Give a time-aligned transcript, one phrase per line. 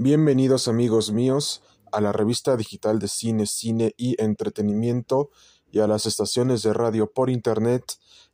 [0.00, 1.60] Bienvenidos amigos míos
[1.90, 5.30] a la revista digital de cine, cine y entretenimiento
[5.72, 7.82] y a las estaciones de radio por internet,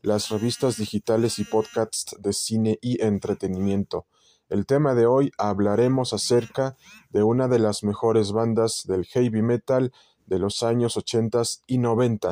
[0.03, 4.05] las revistas digitales y podcasts de cine y entretenimiento.
[4.51, 6.77] El tema de hoy hablaremos acerca
[7.09, 9.91] de una de las mejores bandas del heavy metal
[10.27, 12.31] de los años 80 y 90.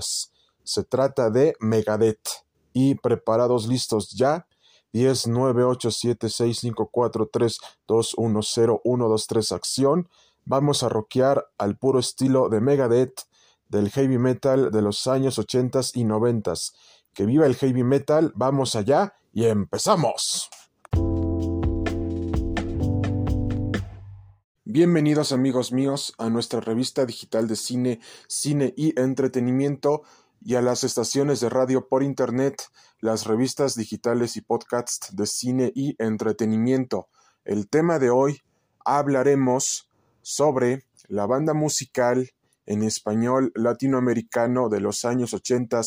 [0.62, 2.44] Se trata de Megadeth.
[2.74, 4.46] Y preparados listos ya,
[4.92, 7.58] 10 9 8 7 6 5 4 3
[7.88, 10.08] 2 1 0 1 2 3 acción.
[10.44, 13.22] Vamos a rockear al puro estilo de Megadeth
[13.68, 16.52] del heavy metal de los años 80 y 90.
[17.14, 20.50] Que viva el heavy metal, vamos allá y empezamos.
[24.64, 30.02] Bienvenidos amigos míos a nuestra revista digital de cine, cine y entretenimiento
[30.40, 32.62] y a las estaciones de radio por internet,
[33.02, 37.08] las revistas digitales y podcasts de cine y entretenimiento.
[37.44, 38.42] El tema de hoy
[38.84, 39.90] hablaremos
[40.22, 42.30] sobre la banda musical
[42.64, 45.80] en español latinoamericano de los años 80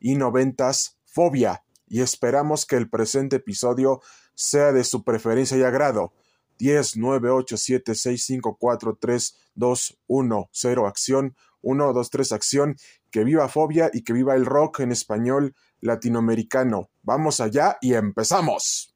[0.00, 0.72] y 90,
[1.04, 4.00] Fobia, y esperamos que el presente episodio
[4.34, 6.14] sea de su preferencia y agrado.
[6.58, 12.32] 10 9 8 7 6 5 4 3 2 1 0 acción 1 2 3
[12.32, 12.76] acción
[13.14, 16.90] que viva Fobia y que viva el rock en español latinoamericano.
[17.04, 18.92] Vamos allá y empezamos.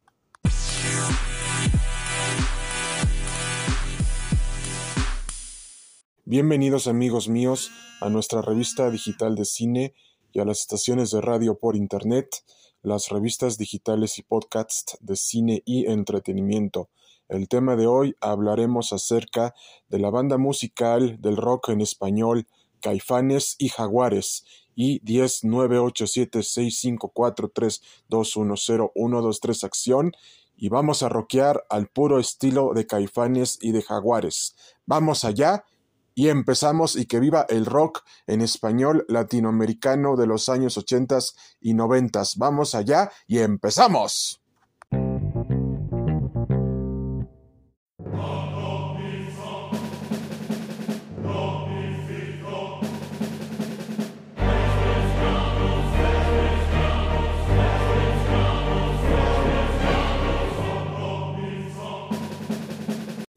[6.24, 9.94] Bienvenidos amigos míos a nuestra revista digital de cine
[10.32, 12.42] y a las estaciones de radio por internet,
[12.82, 16.90] las revistas digitales y podcasts de cine y entretenimiento.
[17.28, 19.54] El tema de hoy hablaremos acerca
[19.88, 26.06] de la banda musical del rock en español Caifanes y Jaguares y 10 9 8
[26.06, 30.12] 7 6 5 4 3 2 1 0 1 2 3 acción
[30.56, 34.56] y vamos a rockear al puro estilo de Caifanes y de Jaguares.
[34.86, 35.64] Vamos allá
[36.14, 41.18] y empezamos y que viva el rock en español latinoamericano de los años 80
[41.60, 42.22] y 90.
[42.38, 44.42] Vamos allá y empezamos.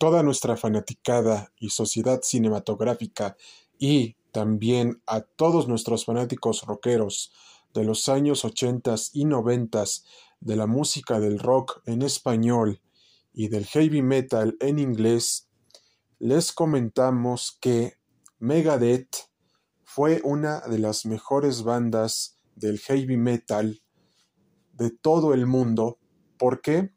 [0.02, 3.38] Toda nuestra fanaticada y sociedad cinematográfica
[3.78, 7.32] y también a todos nuestros fanáticos rockeros
[7.76, 10.04] de los años ochentas y noventas
[10.40, 12.82] de la música del rock en español
[13.32, 15.48] y del heavy metal en inglés,
[16.18, 18.00] les comentamos que
[18.40, 19.30] Megadeth
[19.84, 23.84] fue una de las mejores bandas del heavy metal
[24.74, 26.00] de todo el mundo.
[26.40, 26.92] ¿Por qué?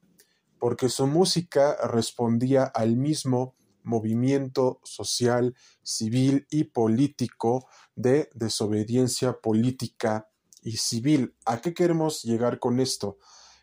[0.64, 10.30] Porque su música respondía al mismo movimiento social, civil y político de desobediencia política
[10.62, 11.36] y civil.
[11.44, 13.18] ¿A qué queremos llegar con esto?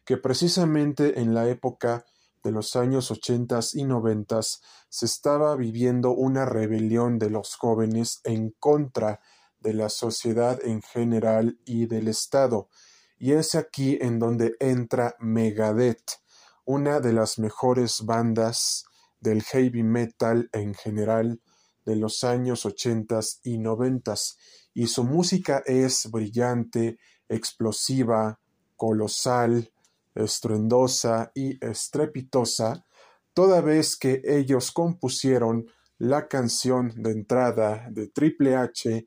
[0.06, 2.06] Que precisamente en la época
[2.44, 8.51] de los años ochentas y noventas se estaba viviendo una rebelión de los jóvenes en
[8.59, 9.22] contra
[9.59, 12.69] de la sociedad en general y del Estado.
[13.18, 16.21] Y es aquí en donde entra Megadeth
[16.66, 18.86] una de las mejores bandas
[19.20, 21.42] del heavy metal en general
[21.86, 24.38] de los años ochentas y noventas,
[24.74, 28.40] y su música es brillante, explosiva,
[28.78, 29.72] colosal,
[30.16, 32.86] estruendosa y estrepitosa,
[33.34, 35.68] toda vez que ellos compusieron
[35.98, 39.06] la canción de entrada de Triple H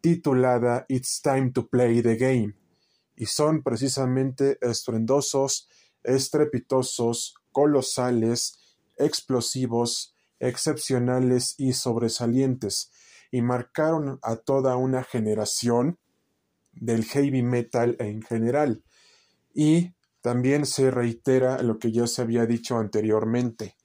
[0.00, 2.54] titulada It's Time to Play the Game,
[3.16, 5.68] y son precisamente estruendosos
[6.06, 8.58] estrepitosos, colosales,
[8.96, 12.90] explosivos, excepcionales y sobresalientes,
[13.30, 15.98] y marcaron a toda una generación
[16.72, 18.82] del heavy metal en general.
[19.54, 23.76] Y también se reitera lo que ya se había dicho anteriormente.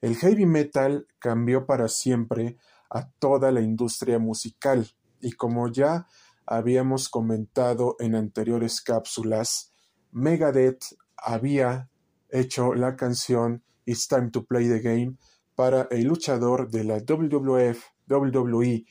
[0.00, 2.56] El heavy metal cambió para siempre
[2.90, 6.06] a toda la industria musical y como ya
[6.46, 9.72] habíamos comentado en anteriores cápsulas,
[10.12, 10.84] Megadeth
[11.22, 11.90] había
[12.30, 15.16] hecho la canción It's Time to Play the Game
[15.54, 18.84] para el luchador de la WWF, WWE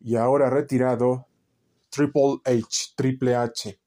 [0.00, 1.26] y ahora retirado
[1.90, 3.78] Triple H, Triple H.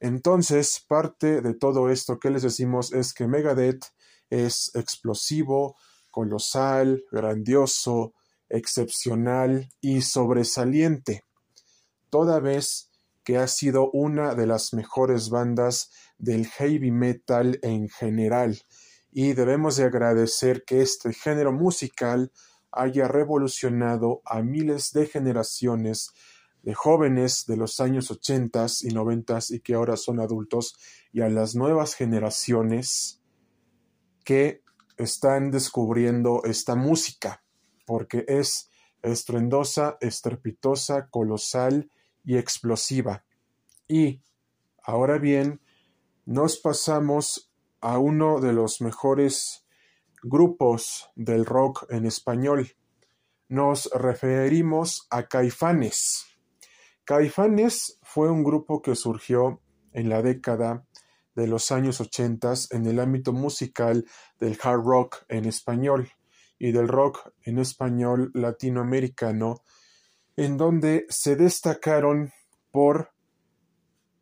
[0.00, 3.84] Entonces, parte de todo esto que les decimos es que Megadeth
[4.30, 5.76] es explosivo,
[6.10, 8.14] colosal, grandioso,
[8.48, 11.24] excepcional y sobresaliente,
[12.10, 12.85] toda vez
[13.26, 18.62] que ha sido una de las mejores bandas del heavy metal en general.
[19.10, 22.30] Y debemos de agradecer que este género musical
[22.70, 26.12] haya revolucionado a miles de generaciones
[26.62, 30.76] de jóvenes de los años ochentas y noventas y que ahora son adultos
[31.12, 33.20] y a las nuevas generaciones
[34.24, 34.62] que
[34.98, 37.42] están descubriendo esta música
[37.86, 38.70] porque es
[39.02, 41.90] estruendosa, estrepitosa, colosal
[42.26, 43.24] y explosiva.
[43.88, 44.20] Y
[44.82, 45.62] ahora bien,
[46.26, 47.50] nos pasamos
[47.80, 49.64] a uno de los mejores
[50.22, 52.72] grupos del rock en español.
[53.48, 56.26] Nos referimos a Caifanes.
[57.04, 59.62] Caifanes fue un grupo que surgió
[59.92, 60.84] en la década
[61.36, 64.04] de los años ochentas en el ámbito musical
[64.40, 66.10] del hard rock en español
[66.58, 69.62] y del rock en español latinoamericano,
[70.36, 72.32] en donde se destacaron
[72.70, 73.10] por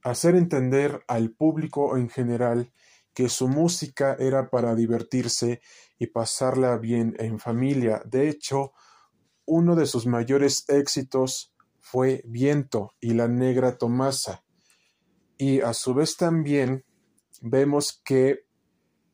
[0.02, 2.72] hacer entender al público en general
[3.14, 5.60] que su música era para divertirse
[5.98, 8.02] y pasarla bien en familia.
[8.04, 8.72] De hecho,
[9.46, 14.44] uno de sus mayores éxitos fue Viento y la Negra Tomasa.
[15.36, 16.84] Y a su vez también
[17.40, 18.46] vemos que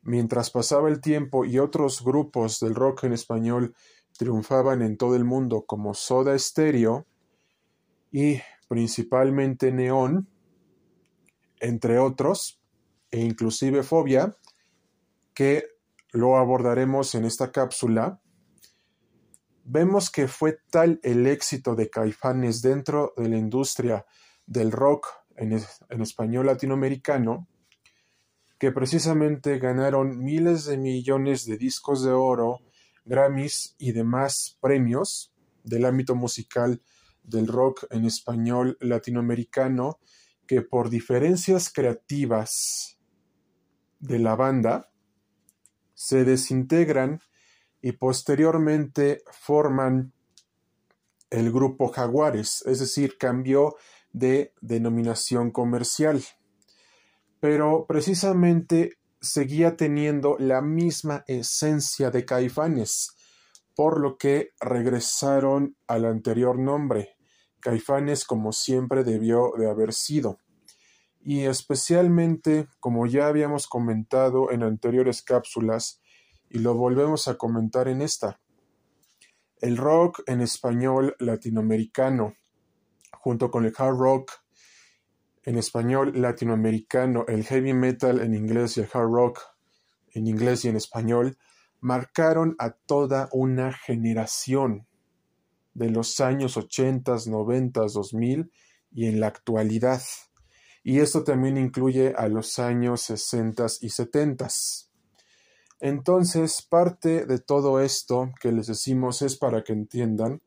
[0.02, 3.74] mientras pasaba el tiempo y otros grupos del rock en español
[4.20, 7.06] triunfaban en todo el mundo como Soda Stereo
[8.12, 8.38] y
[8.68, 10.28] principalmente Neón,
[11.58, 12.60] entre otros,
[13.10, 14.36] e inclusive Fobia,
[15.32, 15.64] que
[16.12, 18.20] lo abordaremos en esta cápsula,
[19.64, 24.04] vemos que fue tal el éxito de Caifanes dentro de la industria
[24.44, 25.06] del rock
[25.36, 25.52] en,
[25.88, 27.48] en español latinoamericano,
[28.58, 32.60] que precisamente ganaron miles de millones de discos de oro,
[33.04, 35.32] Grammys y demás premios
[35.64, 36.82] del ámbito musical
[37.22, 39.98] del rock en español latinoamericano,
[40.46, 42.98] que por diferencias creativas
[44.00, 44.90] de la banda
[45.94, 47.20] se desintegran
[47.82, 50.12] y posteriormente forman
[51.30, 53.76] el grupo Jaguares, es decir, cambió
[54.12, 56.22] de denominación comercial.
[57.38, 63.16] Pero precisamente seguía teniendo la misma esencia de Caifanes,
[63.74, 67.16] por lo que regresaron al anterior nombre.
[67.60, 70.38] Caifanes como siempre debió de haber sido
[71.22, 76.00] y especialmente, como ya habíamos comentado en anteriores cápsulas,
[76.48, 78.40] y lo volvemos a comentar en esta,
[79.60, 82.34] el rock en español latinoamericano,
[83.12, 84.32] junto con el hard rock
[85.44, 89.40] en español latinoamericano, el heavy metal en inglés y el hard rock
[90.12, 91.38] en inglés y en español,
[91.80, 94.86] marcaron a toda una generación
[95.72, 98.50] de los años 80, 90, 2000
[98.92, 100.02] y en la actualidad
[100.82, 104.48] y esto también incluye a los años 60 y 70.
[105.80, 110.42] Entonces, parte de todo esto que les decimos es para que entiendan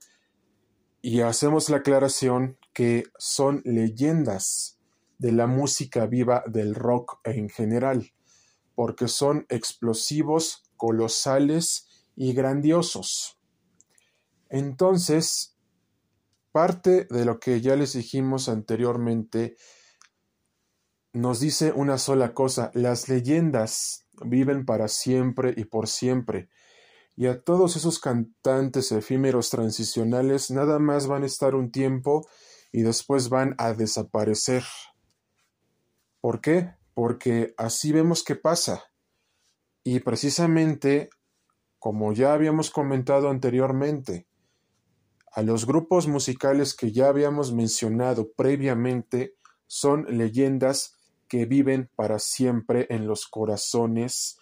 [1.01, 4.79] y hacemos la aclaración que son leyendas
[5.17, 8.13] de la música viva del rock en general,
[8.75, 13.39] porque son explosivos, colosales y grandiosos.
[14.49, 15.57] Entonces,
[16.51, 19.55] parte de lo que ya les dijimos anteriormente
[21.13, 26.49] nos dice una sola cosa, las leyendas viven para siempre y por siempre,
[27.15, 32.27] y a todos esos cantantes efímeros transicionales nada más van a estar un tiempo
[32.71, 34.63] y después van a desaparecer.
[36.23, 36.71] ¿Por qué?
[36.93, 38.85] Porque así vemos que pasa.
[39.83, 41.09] Y precisamente,
[41.79, 44.25] como ya habíamos comentado anteriormente,
[45.33, 49.35] a los grupos musicales que ya habíamos mencionado previamente
[49.67, 50.95] son leyendas
[51.27, 54.37] que viven para siempre en los corazones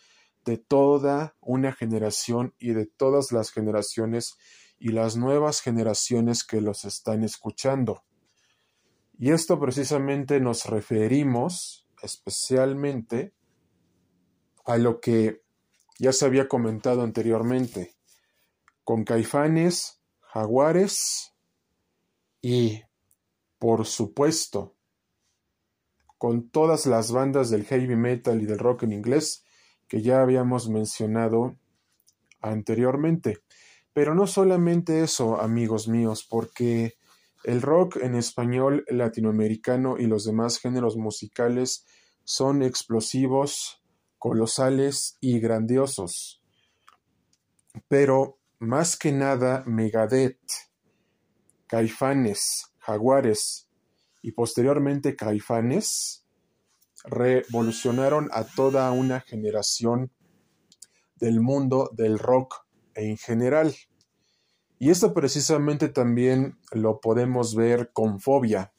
[0.45, 4.37] de toda una generación y de todas las generaciones
[4.77, 8.03] y las nuevas generaciones que los están escuchando.
[9.21, 13.35] Y esto precisamente nos referimos especialmente
[14.65, 15.43] a lo que
[15.99, 17.93] ya se había comentado anteriormente,
[18.83, 21.35] con caifanes, jaguares
[22.41, 22.81] y,
[23.59, 24.73] por supuesto,
[26.17, 29.45] con todas las bandas del heavy metal y del rock en inglés
[29.87, 31.59] que ya habíamos mencionado
[32.41, 33.37] anteriormente.
[33.93, 36.95] Pero no solamente eso, amigos míos, porque
[37.43, 41.85] el rock en español latinoamericano y los demás géneros musicales
[42.23, 43.81] son explosivos,
[44.17, 46.41] colosales y grandiosos.
[47.87, 50.39] Pero más que nada Megadeth,
[51.67, 53.69] Caifanes, Jaguares
[54.21, 56.25] y posteriormente Caifanes
[57.05, 60.11] revolucionaron a toda una generación
[61.15, 63.73] del mundo del rock en general.
[64.81, 68.73] Y esto precisamente también lo podemos ver con Fobia.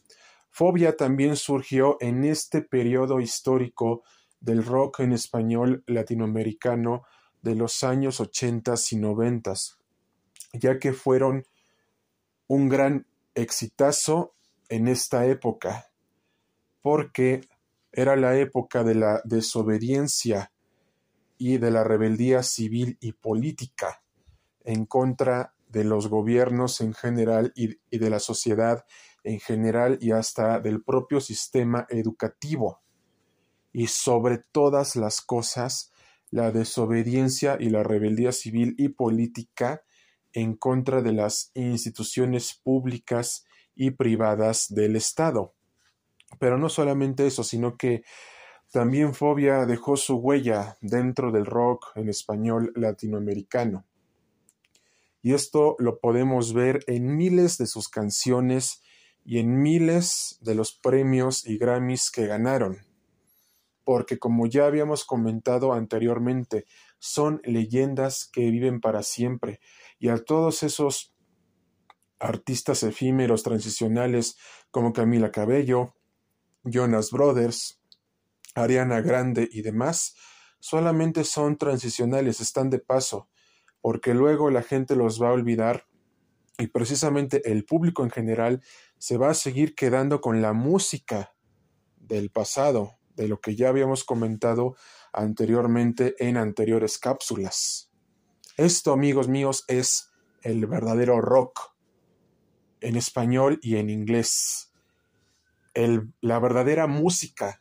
[0.51, 4.03] Fobia también surgió en este periodo histórico
[4.41, 7.05] del rock en español latinoamericano
[7.41, 9.53] de los años 80 y 90,
[10.55, 11.45] ya que fueron
[12.49, 13.07] un gran
[13.37, 14.35] exitazo
[14.69, 15.93] en esta época,
[16.81, 17.43] porque
[17.93, 20.51] era la época de la desobediencia
[21.39, 24.03] y de la rebeldía civil y política
[24.65, 28.85] en contra de los gobiernos en general y, de la sociedad
[29.25, 32.83] en general y hasta del propio sistema educativo.
[33.73, 35.91] Y sobre todas las cosas,
[36.31, 39.83] la desobediencia y la rebeldía civil y política
[40.35, 45.55] en contra de las instituciones públicas y privadas del Estado.
[46.39, 48.03] Pero no solamente eso, sino que
[48.71, 53.87] también Fobia dejó su huella dentro del rock en español latinoamericano.
[55.23, 58.83] Y esto lo podemos ver en miles de sus canciones
[59.25, 62.79] y en miles de los premios y Grammys que ganaron.
[63.85, 66.67] Porque como ya habíamos comentado anteriormente,
[66.99, 69.61] son leyendas que viven para siempre.
[69.99, 71.15] Y a todos esos
[72.19, 74.37] artistas efímeros transicionales
[74.71, 75.95] como Camila Cabello,
[76.65, 77.81] Jonas Brothers,
[78.55, 80.15] Ariana Grande y demás,
[80.61, 83.29] solamente son transicionales, están de paso,
[83.83, 85.87] porque luego la gente los va a olvidar
[86.59, 88.63] y precisamente el público en general
[88.97, 91.35] se va a seguir quedando con la música
[91.99, 94.77] del pasado, de lo que ya habíamos comentado
[95.13, 97.91] anteriormente en anteriores cápsulas.
[98.57, 100.11] Esto, amigos míos, es
[100.43, 101.73] el verdadero rock
[102.81, 104.73] en español y en inglés.
[105.75, 107.61] la verdadera música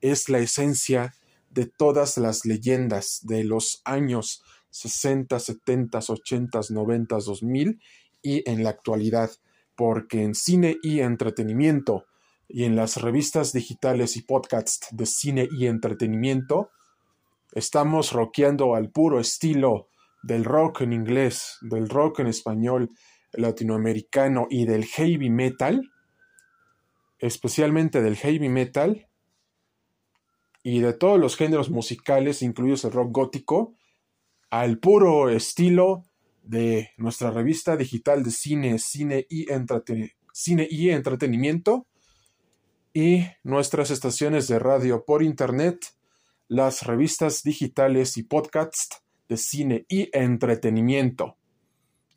[0.00, 1.14] es la esencia
[1.50, 7.80] de todas las leyendas de los años 60, 70, 80, 90, 2000
[8.22, 9.30] y en la actualidad,
[9.76, 12.06] porque en cine y entretenimiento
[12.48, 16.70] y en las revistas digitales y podcasts de cine y entretenimiento,
[17.52, 19.88] estamos rockeando al puro estilo
[20.22, 22.90] del rock en inglés, del rock en español
[23.32, 25.90] latinoamericano y del heavy metal,
[27.18, 29.06] especialmente del heavy metal
[30.62, 33.74] y de todos los géneros musicales, incluidos el rock gótico,
[34.52, 36.04] al puro estilo
[36.42, 39.46] de nuestra revista digital de cine, cine y,
[40.34, 41.86] cine y entretenimiento
[42.92, 45.94] y nuestras estaciones de radio por internet,
[46.48, 51.38] las revistas digitales y podcasts de cine y entretenimiento.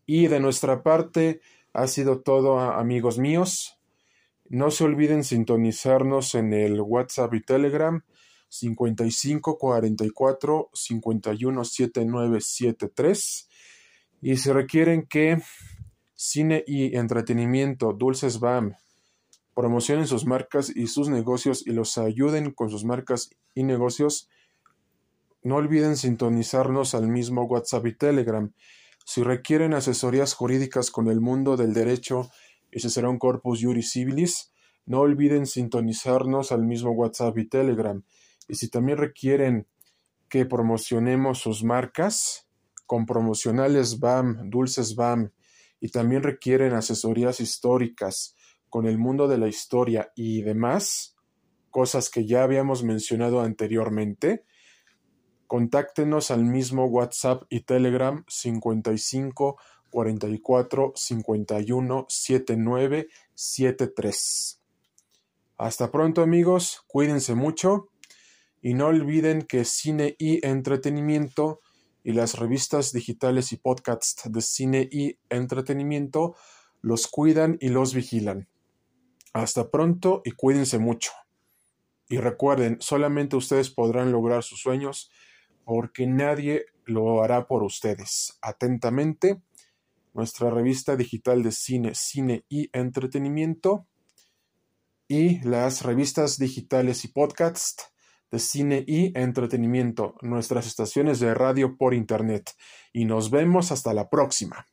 [0.05, 1.39] Y de nuestra parte
[1.71, 3.79] ha sido todo, amigos míos.
[4.49, 8.03] No se olviden sintonizarnos en el WhatsApp y Telegram
[8.49, 13.49] 55 44 51 79 73.
[14.21, 15.41] Y si requieren que
[16.13, 18.75] cine y entretenimiento, Dulces BAM,
[19.53, 24.29] promocionen sus marcas y sus negocios y los ayuden con sus marcas y negocios,
[25.43, 28.51] no olviden sintonizarnos al mismo WhatsApp y Telegram.
[29.05, 32.31] Si requieren asesorías jurídicas con el mundo del derecho
[32.79, 34.51] si será un corpus juris civilis,
[34.85, 38.03] no olviden sintonizarnos al mismo WhatsApp y Telegram.
[38.47, 39.67] Y si también requieren
[40.29, 42.47] que promocionemos sus marcas
[42.85, 45.31] con promocionales BAM, dulces BAM,
[45.79, 48.35] y también requieren asesorías históricas
[48.69, 51.15] con el mundo de la historia y demás,
[51.69, 54.45] cosas que ya habíamos mencionado anteriormente,
[55.47, 59.57] contáctenos al mismo WhatsApp y Telegram 55
[59.89, 64.61] 44 51 79 73.
[65.57, 67.89] Hasta pronto amigos, cuídense mucho
[68.65, 71.61] y no olviden que cine y entretenimiento
[72.03, 76.35] y las revistas digitales y podcasts de cine y entretenimiento
[76.81, 78.49] los cuidan y los vigilan.
[79.33, 81.11] Hasta pronto y cuídense mucho.
[82.09, 85.11] Y recuerden, solamente ustedes podrán lograr sus sueños
[85.63, 88.39] porque nadie lo hará por ustedes.
[88.41, 89.43] Atentamente,
[90.15, 93.85] nuestra revista digital de cine, cine y entretenimiento
[95.07, 97.91] y las revistas digitales y podcasts
[98.39, 102.51] cine y entretenimiento, nuestras estaciones de radio por Internet.
[102.93, 104.65] Y nos vemos hasta la próxima.